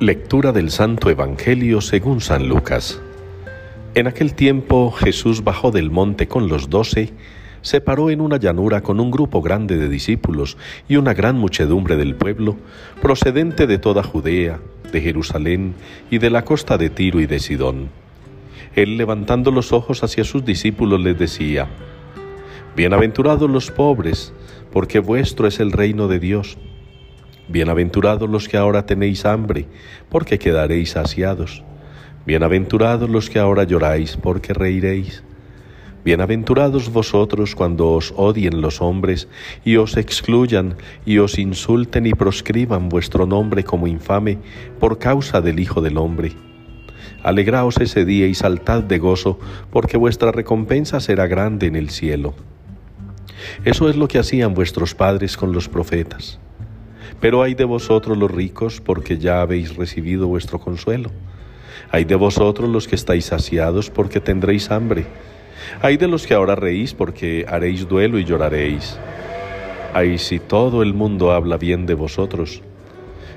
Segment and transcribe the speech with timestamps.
[0.00, 3.00] Lectura del Santo Evangelio según San Lucas.
[3.96, 7.12] En aquel tiempo Jesús bajó del monte con los doce,
[7.62, 10.56] se paró en una llanura con un grupo grande de discípulos
[10.88, 12.56] y una gran muchedumbre del pueblo,
[13.02, 14.60] procedente de toda Judea,
[14.92, 15.74] de Jerusalén
[16.12, 17.88] y de la costa de Tiro y de Sidón.
[18.76, 21.66] Él levantando los ojos hacia sus discípulos les decía,
[22.76, 24.32] Bienaventurados los pobres,
[24.72, 26.56] porque vuestro es el reino de Dios.
[27.50, 29.66] Bienaventurados los que ahora tenéis hambre,
[30.10, 31.64] porque quedaréis saciados.
[32.26, 35.22] Bienaventurados los que ahora lloráis, porque reiréis.
[36.04, 39.28] Bienaventurados vosotros cuando os odien los hombres
[39.64, 40.76] y os excluyan
[41.06, 44.36] y os insulten y proscriban vuestro nombre como infame
[44.78, 46.32] por causa del Hijo del Hombre.
[47.22, 49.38] Alegraos ese día y saltad de gozo,
[49.70, 52.34] porque vuestra recompensa será grande en el cielo.
[53.64, 56.38] Eso es lo que hacían vuestros padres con los profetas.
[57.20, 61.10] Pero hay de vosotros los ricos, porque ya habéis recibido vuestro consuelo.
[61.90, 65.06] Hay de vosotros los que estáis saciados, porque tendréis hambre.
[65.82, 68.98] Hay de los que ahora reís, porque haréis duelo y lloraréis.
[69.94, 72.62] Ay, si todo el mundo habla bien de vosotros.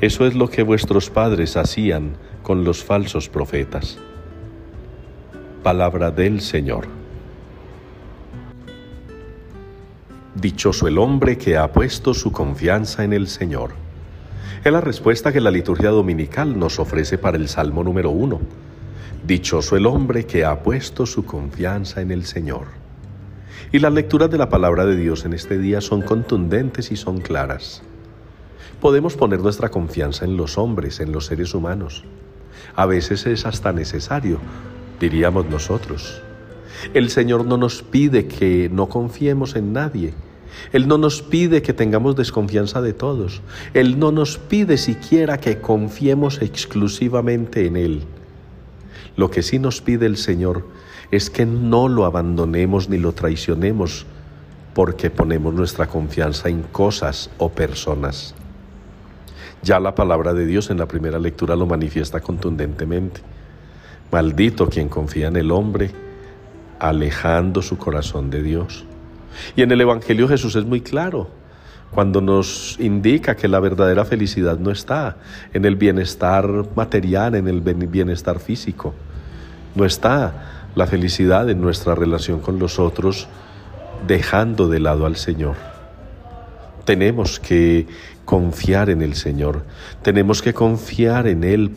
[0.00, 3.98] Eso es lo que vuestros padres hacían con los falsos profetas.
[5.62, 7.01] Palabra del Señor.
[10.42, 13.70] Dichoso el hombre que ha puesto su confianza en el Señor.
[14.64, 18.40] Es la respuesta que la liturgia dominical nos ofrece para el Salmo número uno.
[19.24, 22.66] Dichoso el hombre que ha puesto su confianza en el Señor.
[23.70, 27.20] Y las lecturas de la palabra de Dios en este día son contundentes y son
[27.20, 27.84] claras.
[28.80, 32.02] Podemos poner nuestra confianza en los hombres, en los seres humanos.
[32.74, 34.40] A veces es hasta necesario,
[34.98, 36.20] diríamos nosotros.
[36.94, 40.14] El Señor no nos pide que no confiemos en nadie.
[40.72, 43.40] Él no nos pide que tengamos desconfianza de todos.
[43.74, 48.02] Él no nos pide siquiera que confiemos exclusivamente en Él.
[49.16, 50.66] Lo que sí nos pide el Señor
[51.10, 54.06] es que no lo abandonemos ni lo traicionemos
[54.74, 58.34] porque ponemos nuestra confianza en cosas o personas.
[59.62, 63.20] Ya la palabra de Dios en la primera lectura lo manifiesta contundentemente.
[64.10, 65.90] Maldito quien confía en el hombre,
[66.78, 68.84] alejando su corazón de Dios.
[69.56, 71.28] Y en el Evangelio Jesús es muy claro
[71.92, 75.16] cuando nos indica que la verdadera felicidad no está
[75.52, 78.94] en el bienestar material, en el bienestar físico.
[79.74, 83.28] No está la felicidad en nuestra relación con los otros
[84.06, 85.56] dejando de lado al Señor.
[86.84, 87.86] Tenemos que
[88.24, 89.64] confiar en el Señor,
[90.02, 91.72] tenemos que confiar en Él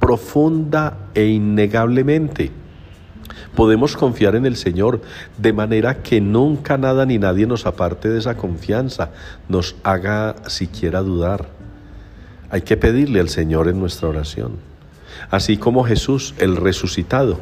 [0.00, 2.50] profunda e innegablemente
[3.54, 5.02] Podemos confiar en el Señor
[5.38, 9.10] de manera que nunca nada ni nadie nos aparte de esa confianza,
[9.48, 11.48] nos haga siquiera dudar.
[12.50, 14.56] Hay que pedirle al Señor en nuestra oración.
[15.30, 17.40] Así como Jesús, el resucitado,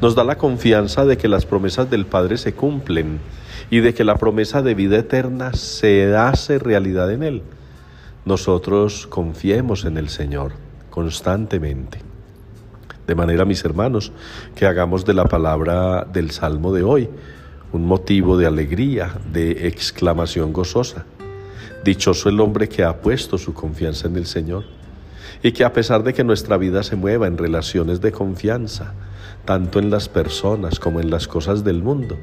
[0.00, 3.20] nos da la confianza de que las promesas del Padre se cumplen
[3.70, 7.42] y de que la promesa de vida eterna se hace realidad en Él.
[8.24, 10.52] Nosotros confiemos en el Señor
[10.90, 12.13] constantemente.
[13.06, 14.12] De manera, mis hermanos,
[14.54, 17.08] que hagamos de la palabra del Salmo de hoy
[17.72, 21.04] un motivo de alegría, de exclamación gozosa.
[21.84, 24.64] Dichoso el hombre que ha puesto su confianza en el Señor
[25.42, 28.94] y que a pesar de que nuestra vida se mueva en relaciones de confianza,
[29.44, 32.16] tanto en las personas como en las cosas del mundo,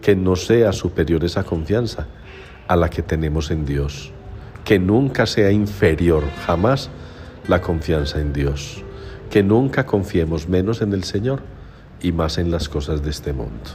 [0.00, 2.06] que no sea superior esa confianza
[2.68, 4.12] a la que tenemos en Dios,
[4.64, 6.90] que nunca sea inferior jamás
[7.48, 8.84] la confianza en Dios
[9.30, 11.42] que nunca confiemos menos en el Señor
[12.00, 13.70] y más en las cosas de este mundo.